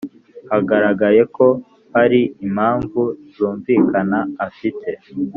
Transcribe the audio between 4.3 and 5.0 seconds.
afite